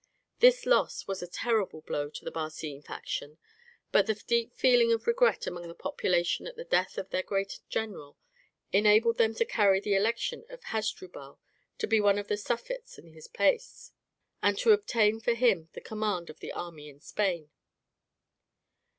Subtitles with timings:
[0.39, 3.37] This loss was a terrible blow to the Barcine faction,
[3.91, 7.59] but the deep feeling of regret among the population at the death of their great
[7.69, 8.17] general
[8.73, 11.39] enabled them to carry the election of Hasdrubal
[11.77, 13.91] to be one of the suffetes in his place,
[14.41, 17.51] and to obtain for him the command of the army in Spain.